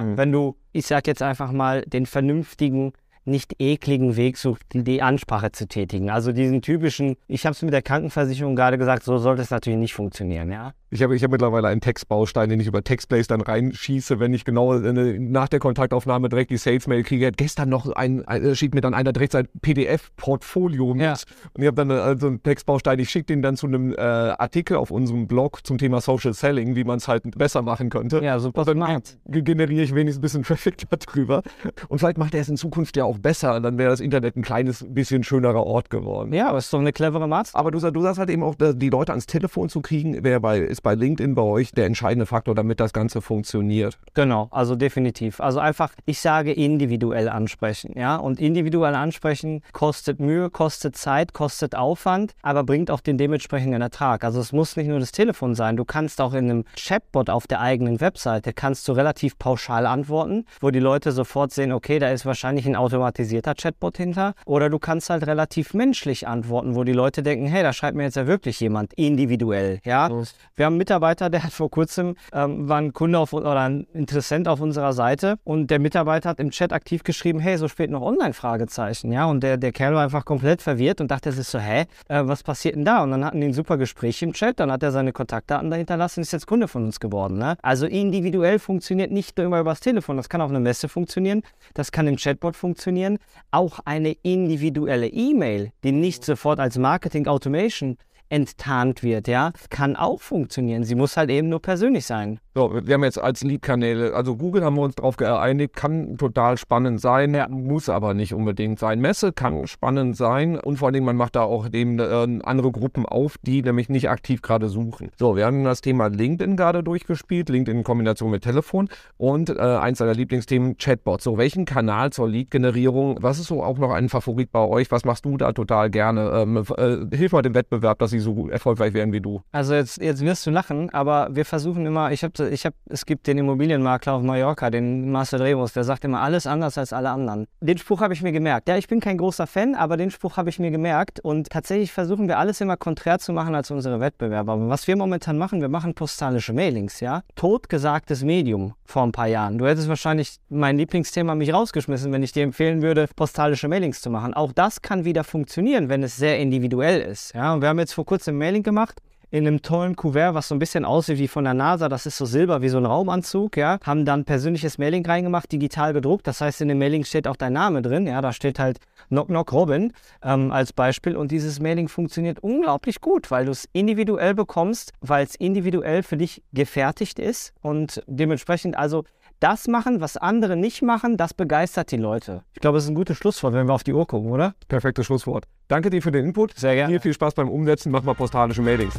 Mhm. 0.00 0.16
Wenn 0.16 0.32
du, 0.32 0.56
ich 0.72 0.86
sag 0.86 1.06
jetzt 1.06 1.22
einfach 1.22 1.52
mal, 1.52 1.82
den 1.82 2.06
vernünftigen 2.06 2.92
nicht 3.24 3.56
ekligen 3.60 4.16
Weg 4.16 4.38
sucht, 4.38 4.62
die 4.72 5.02
Ansprache 5.02 5.52
zu 5.52 5.68
tätigen. 5.68 6.10
Also 6.10 6.32
diesen 6.32 6.62
typischen, 6.62 7.16
ich 7.26 7.44
habe 7.44 7.52
es 7.52 7.62
mit 7.62 7.74
der 7.74 7.82
Krankenversicherung 7.82 8.56
gerade 8.56 8.78
gesagt, 8.78 9.04
so 9.04 9.18
sollte 9.18 9.42
es 9.42 9.50
natürlich 9.50 9.78
nicht 9.78 9.94
funktionieren, 9.94 10.50
ja. 10.50 10.72
Ich 10.90 11.02
habe 11.02 11.14
ich 11.14 11.22
hab 11.22 11.30
mittlerweile 11.30 11.68
einen 11.68 11.82
Textbaustein, 11.82 12.48
den 12.48 12.60
ich 12.60 12.66
über 12.66 12.82
Textplays 12.82 13.26
dann 13.26 13.42
reinschieße, 13.42 14.20
wenn 14.20 14.32
ich 14.32 14.46
genau 14.46 14.72
äh, 14.74 15.18
nach 15.18 15.48
der 15.48 15.60
Kontaktaufnahme 15.60 16.30
direkt 16.30 16.50
die 16.50 16.56
Sales-Mail 16.56 17.02
kriege. 17.02 17.30
Gestern 17.30 17.68
noch 17.68 17.90
ein, 17.92 18.26
ein, 18.26 18.42
äh, 18.42 18.54
schickt 18.54 18.74
mir 18.74 18.80
dann 18.80 18.94
einer 18.94 19.12
direkt 19.12 19.32
sein 19.32 19.48
PDF-Portfolio 19.60 20.94
mit. 20.94 21.02
Ja. 21.02 21.12
Und 21.52 21.60
ich 21.60 21.66
habe 21.66 21.74
dann 21.74 21.90
also 21.90 22.28
einen 22.28 22.42
Textbaustein, 22.42 22.98
ich 23.00 23.10
schicke 23.10 23.26
den 23.26 23.42
dann 23.42 23.56
zu 23.56 23.66
einem 23.66 23.92
äh, 23.92 24.00
Artikel 24.00 24.78
auf 24.78 24.90
unserem 24.90 25.26
Blog 25.26 25.66
zum 25.66 25.76
Thema 25.76 26.00
Social 26.00 26.32
Selling, 26.32 26.74
wie 26.74 26.84
man 26.84 26.96
es 26.96 27.06
halt 27.06 27.36
besser 27.36 27.60
machen 27.60 27.90
könnte. 27.90 28.24
Ja, 28.24 28.38
super. 28.38 28.66
Und 28.66 28.80
dann 28.80 29.02
generiere 29.26 29.82
ich 29.82 29.94
wenigstens 29.94 30.18
ein 30.18 30.22
bisschen 30.22 30.42
Traffic 30.44 30.76
darüber. 30.88 31.42
Und 31.88 31.98
vielleicht 31.98 32.16
macht 32.16 32.34
er 32.34 32.40
es 32.40 32.48
in 32.48 32.56
Zukunft 32.56 32.96
ja 32.96 33.04
auch 33.04 33.18
besser. 33.18 33.60
Dann 33.60 33.76
wäre 33.76 33.90
das 33.90 34.00
Internet 34.00 34.36
ein 34.36 34.42
kleines 34.42 34.86
bisschen 34.88 35.22
schönerer 35.22 35.64
Ort 35.64 35.90
geworden. 35.90 36.32
Ja, 36.32 36.48
aber 36.48 36.58
ist 36.58 36.72
doch 36.72 36.80
eine 36.80 36.94
clevere 36.94 37.28
Maßnahme. 37.28 37.60
Aber 37.60 37.70
du, 37.70 37.78
du 37.90 38.02
sagst 38.02 38.18
halt 38.18 38.30
eben 38.30 38.42
auch, 38.42 38.54
die 38.54 38.88
Leute 38.88 39.12
ans 39.12 39.26
Telefon 39.26 39.68
zu 39.68 39.82
kriegen, 39.82 40.24
wäre 40.24 40.40
bei 40.40 40.77
ist 40.78 40.82
bei 40.82 40.94
LinkedIn 40.94 41.34
bei 41.34 41.42
euch 41.42 41.72
der 41.72 41.86
entscheidende 41.86 42.26
Faktor, 42.26 42.54
damit 42.54 42.78
das 42.78 42.92
Ganze 42.92 43.20
funktioniert. 43.20 43.98
Genau, 44.14 44.48
also 44.52 44.76
definitiv. 44.76 45.40
Also 45.40 45.58
einfach, 45.58 45.92
ich 46.06 46.20
sage 46.20 46.52
individuell 46.52 47.28
ansprechen, 47.28 47.94
ja. 47.96 48.16
Und 48.16 48.40
individuell 48.40 48.94
ansprechen 48.94 49.62
kostet 49.72 50.20
Mühe, 50.20 50.50
kostet 50.50 50.96
Zeit, 50.96 51.32
kostet 51.32 51.74
Aufwand, 51.74 52.34
aber 52.42 52.62
bringt 52.62 52.90
auch 52.92 53.00
den 53.00 53.18
dementsprechenden 53.18 53.82
Ertrag. 53.82 54.22
Also 54.22 54.40
es 54.40 54.52
muss 54.52 54.76
nicht 54.76 54.86
nur 54.86 55.00
das 55.00 55.10
Telefon 55.10 55.56
sein. 55.56 55.76
Du 55.76 55.84
kannst 55.84 56.20
auch 56.20 56.32
in 56.32 56.50
einem 56.50 56.64
Chatbot 56.76 57.28
auf 57.28 57.48
der 57.48 57.60
eigenen 57.60 58.00
Webseite 58.00 58.52
kannst 58.52 58.86
du 58.86 58.92
relativ 58.92 59.36
pauschal 59.38 59.84
antworten, 59.86 60.44
wo 60.60 60.70
die 60.70 60.78
Leute 60.78 61.10
sofort 61.10 61.52
sehen, 61.52 61.72
okay, 61.72 61.98
da 61.98 62.10
ist 62.10 62.24
wahrscheinlich 62.24 62.66
ein 62.66 62.76
automatisierter 62.76 63.54
Chatbot 63.54 63.96
hinter. 63.96 64.34
Oder 64.46 64.70
du 64.70 64.78
kannst 64.78 65.10
halt 65.10 65.26
relativ 65.26 65.74
menschlich 65.74 66.28
antworten, 66.28 66.76
wo 66.76 66.84
die 66.84 66.92
Leute 66.92 67.24
denken, 67.24 67.46
hey, 67.46 67.64
da 67.64 67.72
schreibt 67.72 67.96
mir 67.96 68.04
jetzt 68.04 68.16
ja 68.16 68.28
wirklich 68.28 68.60
jemand 68.60 68.94
individuell, 68.94 69.80
ja. 69.84 70.08
Mhm. 70.08 70.24
Wir 70.54 70.67
haben 70.68 70.76
Mitarbeiter 70.76 71.08
Mitarbeiter, 71.08 71.30
der 71.30 71.44
hat 71.44 71.52
vor 71.52 71.70
kurzem, 71.70 72.16
ähm, 72.32 72.68
war 72.68 72.78
ein 72.78 72.92
Kunde 72.92 73.18
auf, 73.18 73.32
oder 73.32 73.60
ein 73.60 73.86
Interessent 73.92 74.48
auf 74.48 74.60
unserer 74.60 74.92
Seite 74.92 75.38
und 75.44 75.70
der 75.70 75.78
Mitarbeiter 75.78 76.28
hat 76.28 76.40
im 76.40 76.50
Chat 76.50 76.72
aktiv 76.72 77.02
geschrieben, 77.02 77.40
hey, 77.40 77.56
so 77.56 77.68
spät 77.68 77.90
noch 77.90 78.02
Online-Fragezeichen, 78.02 79.12
ja, 79.12 79.26
und 79.26 79.42
der, 79.42 79.56
der 79.56 79.72
Kerl 79.72 79.94
war 79.94 80.02
einfach 80.02 80.24
komplett 80.24 80.60
verwirrt 80.60 81.00
und 81.00 81.10
dachte 81.10 81.32
sich 81.32 81.46
so, 81.46 81.58
hä, 81.58 81.86
äh, 82.08 82.22
was 82.24 82.42
passiert 82.42 82.76
denn 82.76 82.84
da? 82.84 83.02
Und 83.02 83.10
dann 83.12 83.24
hatten 83.24 83.40
die 83.40 83.46
ein 83.46 83.52
super 83.52 83.76
Gespräch 83.76 84.22
im 84.22 84.32
Chat, 84.32 84.60
dann 84.60 84.70
hat 84.70 84.82
er 84.82 84.92
seine 84.92 85.12
Kontaktdaten 85.12 85.70
da 85.70 85.76
hinterlassen 85.76 86.20
und 86.20 86.22
ist 86.22 86.32
jetzt 86.32 86.46
Kunde 86.46 86.68
von 86.68 86.84
uns 86.84 87.00
geworden, 87.00 87.38
ne? 87.38 87.56
Also 87.62 87.86
individuell 87.86 88.58
funktioniert 88.58 89.10
nicht 89.10 89.36
nur 89.38 89.46
immer 89.46 89.60
übers 89.60 89.80
Telefon, 89.80 90.16
das 90.16 90.28
kann 90.28 90.40
auf 90.40 90.50
einer 90.50 90.60
Messe 90.60 90.88
funktionieren, 90.88 91.42
das 91.74 91.92
kann 91.92 92.06
im 92.06 92.16
Chatbot 92.16 92.56
funktionieren, 92.56 93.18
auch 93.50 93.78
eine 93.84 94.12
individuelle 94.22 95.06
E-Mail, 95.06 95.70
die 95.84 95.92
nicht 95.92 96.24
sofort 96.24 96.60
als 96.60 96.76
Marketing 96.76 97.26
Automation 97.26 97.96
enttarnt 98.28 99.02
wird, 99.02 99.28
ja, 99.28 99.52
kann 99.70 99.96
auch 99.96 100.20
funktionieren. 100.20 100.84
Sie 100.84 100.94
muss 100.94 101.16
halt 101.16 101.30
eben 101.30 101.48
nur 101.48 101.62
persönlich 101.62 102.06
sein. 102.06 102.40
So, 102.58 102.72
wir 102.74 102.94
haben 102.94 103.04
jetzt 103.04 103.22
als 103.22 103.44
Lead-Kanäle, 103.44 104.14
also 104.14 104.34
Google 104.34 104.64
haben 104.64 104.74
wir 104.74 104.82
uns 104.82 104.96
darauf 104.96 105.16
geeinigt, 105.16 105.76
kann 105.76 106.16
total 106.18 106.58
spannend 106.58 107.00
sein, 107.00 107.32
ja. 107.32 107.46
muss 107.48 107.88
aber 107.88 108.14
nicht 108.14 108.34
unbedingt 108.34 108.80
sein. 108.80 109.00
Messe 109.00 109.32
kann 109.32 109.68
spannend 109.68 110.16
sein 110.16 110.58
und 110.58 110.76
vor 110.76 110.88
allen 110.88 110.94
Dingen, 110.94 111.06
man 111.06 111.14
macht 111.14 111.36
da 111.36 111.42
auch 111.42 111.68
eben 111.72 112.00
äh, 112.00 112.40
andere 112.42 112.72
Gruppen 112.72 113.06
auf, 113.06 113.36
die 113.42 113.62
nämlich 113.62 113.88
nicht 113.88 114.10
aktiv 114.10 114.42
gerade 114.42 114.68
suchen. 114.68 115.12
So, 115.16 115.36
wir 115.36 115.46
haben 115.46 115.62
das 115.62 115.82
Thema 115.82 116.08
LinkedIn 116.08 116.56
gerade 116.56 116.82
durchgespielt, 116.82 117.48
LinkedIn 117.48 117.78
in 117.78 117.84
Kombination 117.84 118.32
mit 118.32 118.42
Telefon 118.42 118.88
und 119.18 119.50
äh, 119.50 119.60
eins 119.60 119.98
deiner 119.98 120.14
Lieblingsthemen, 120.14 120.78
Chatbots. 120.78 121.22
So, 121.22 121.38
welchen 121.38 121.64
Kanal 121.64 122.10
zur 122.10 122.28
Lead-Generierung, 122.28 123.18
was 123.20 123.38
ist 123.38 123.46
so 123.46 123.62
auch 123.62 123.78
noch 123.78 123.92
ein 123.92 124.08
Favorit 124.08 124.50
bei 124.50 124.66
euch? 124.66 124.90
Was 124.90 125.04
machst 125.04 125.24
du 125.24 125.36
da 125.36 125.52
total 125.52 125.90
gerne? 125.90 126.32
Ähm, 126.34 126.64
äh, 126.76 127.16
hilf 127.16 127.30
mal 127.30 127.42
dem 127.42 127.54
Wettbewerb, 127.54 128.00
dass 128.00 128.10
sie 128.10 128.18
so 128.18 128.48
erfolgreich 128.48 128.94
werden 128.94 129.12
wie 129.12 129.20
du. 129.20 129.42
Also 129.52 129.74
jetzt, 129.74 130.02
jetzt 130.02 130.22
wirst 130.22 130.44
du 130.44 130.50
lachen, 130.50 130.90
aber 130.90 131.28
wir 131.30 131.44
versuchen 131.44 131.86
immer, 131.86 132.10
ich 132.10 132.24
habe, 132.24 132.47
ich 132.50 132.66
hab, 132.66 132.74
es 132.88 133.06
gibt 133.06 133.26
den 133.26 133.38
Immobilienmakler 133.38 134.14
auf 134.14 134.22
Mallorca, 134.22 134.70
den 134.70 135.10
Marcel 135.10 135.42
Remus, 135.42 135.72
der 135.72 135.84
sagt 135.84 136.04
immer 136.04 136.20
alles 136.20 136.46
anders 136.46 136.78
als 136.78 136.92
alle 136.92 137.10
anderen. 137.10 137.46
Den 137.60 137.78
Spruch 137.78 138.00
habe 138.00 138.14
ich 138.14 138.22
mir 138.22 138.32
gemerkt. 138.32 138.68
Ja, 138.68 138.76
ich 138.76 138.88
bin 138.88 139.00
kein 139.00 139.18
großer 139.18 139.46
Fan, 139.46 139.74
aber 139.74 139.96
den 139.96 140.10
Spruch 140.10 140.36
habe 140.36 140.50
ich 140.50 140.58
mir 140.58 140.70
gemerkt 140.70 141.20
und 141.20 141.50
tatsächlich 141.50 141.92
versuchen 141.92 142.28
wir 142.28 142.38
alles 142.38 142.60
immer 142.60 142.76
konträr 142.76 143.18
zu 143.18 143.32
machen 143.32 143.54
als 143.54 143.70
unsere 143.70 144.00
Wettbewerber. 144.00 144.52
Aber 144.52 144.68
was 144.68 144.86
wir 144.86 144.96
momentan 144.96 145.38
machen, 145.38 145.60
wir 145.60 145.68
machen 145.68 145.94
postalische 145.94 146.52
Mailings, 146.52 147.00
ja. 147.00 147.22
Totgesagtes 147.36 148.24
Medium 148.24 148.74
vor 148.84 149.02
ein 149.02 149.12
paar 149.12 149.28
Jahren. 149.28 149.58
Du 149.58 149.66
hättest 149.66 149.88
wahrscheinlich 149.88 150.36
mein 150.48 150.76
Lieblingsthema 150.78 151.34
mich 151.34 151.52
rausgeschmissen, 151.52 152.12
wenn 152.12 152.22
ich 152.22 152.32
dir 152.32 152.42
empfehlen 152.42 152.82
würde, 152.82 153.08
postalische 153.16 153.68
Mailings 153.68 154.00
zu 154.00 154.10
machen. 154.10 154.34
Auch 154.34 154.52
das 154.52 154.82
kann 154.82 155.04
wieder 155.04 155.24
funktionieren, 155.24 155.88
wenn 155.88 156.02
es 156.02 156.16
sehr 156.16 156.38
individuell 156.38 157.00
ist. 157.00 157.34
Ja, 157.34 157.54
und 157.54 157.62
wir 157.62 157.68
haben 157.68 157.78
jetzt 157.78 157.92
vor 157.92 158.06
kurzem 158.06 158.34
ein 158.34 158.38
Mailing 158.38 158.62
gemacht 158.62 159.00
in 159.30 159.46
einem 159.46 159.62
tollen 159.62 159.96
Kuvert, 159.96 160.34
was 160.34 160.48
so 160.48 160.54
ein 160.54 160.58
bisschen 160.58 160.84
aussieht 160.84 161.18
wie 161.18 161.28
von 161.28 161.44
der 161.44 161.54
NASA. 161.54 161.88
Das 161.88 162.06
ist 162.06 162.16
so 162.16 162.24
silber 162.24 162.62
wie 162.62 162.68
so 162.68 162.78
ein 162.78 162.86
Raumanzug, 162.86 163.56
ja. 163.56 163.78
Haben 163.84 164.04
dann 164.04 164.24
persönliches 164.24 164.78
Mailing 164.78 165.04
reingemacht, 165.04 165.50
digital 165.52 165.92
gedruckt. 165.92 166.26
Das 166.26 166.40
heißt, 166.40 166.60
in 166.60 166.68
dem 166.68 166.78
Mailing 166.78 167.04
steht 167.04 167.28
auch 167.28 167.36
dein 167.36 167.52
Name 167.52 167.82
drin, 167.82 168.06
ja. 168.06 168.20
Da 168.20 168.32
steht 168.32 168.58
halt 168.58 168.78
Knock 169.08 169.28
Knock 169.28 169.52
Robin 169.52 169.92
ähm, 170.22 170.50
als 170.52 170.72
Beispiel. 170.72 171.16
Und 171.16 171.30
dieses 171.30 171.60
Mailing 171.60 171.88
funktioniert 171.88 172.40
unglaublich 172.40 173.00
gut, 173.00 173.30
weil 173.30 173.44
du 173.44 173.52
es 173.52 173.68
individuell 173.72 174.34
bekommst, 174.34 174.92
weil 175.00 175.24
es 175.24 175.34
individuell 175.34 176.02
für 176.02 176.16
dich 176.16 176.42
gefertigt 176.52 177.18
ist 177.18 177.52
und 177.60 178.02
dementsprechend 178.06 178.76
also 178.76 179.04
das 179.40 179.68
machen, 179.68 180.00
was 180.00 180.16
andere 180.16 180.56
nicht 180.56 180.82
machen, 180.82 181.16
das 181.16 181.34
begeistert 181.34 181.90
die 181.90 181.96
Leute. 181.96 182.42
Ich 182.54 182.60
glaube, 182.60 182.76
das 182.76 182.84
ist 182.84 182.90
ein 182.90 182.94
gutes 182.94 183.16
Schlusswort, 183.16 183.54
wenn 183.54 183.66
wir 183.66 183.74
auf 183.74 183.84
die 183.84 183.92
Uhr 183.92 184.06
gucken, 184.06 184.30
oder? 184.30 184.54
Perfektes 184.68 185.06
Schlusswort. 185.06 185.44
Danke 185.68 185.90
dir 185.90 186.02
für 186.02 186.12
den 186.12 186.24
Input. 186.24 186.56
Sehr 186.56 186.74
gerne. 186.74 186.92
Dir 186.92 187.00
viel 187.00 187.12
Spaß 187.12 187.34
beim 187.34 187.48
Umsetzen. 187.48 187.92
Mach 187.92 188.02
mal 188.02 188.14
postalische 188.14 188.62
Mailings. 188.62 188.94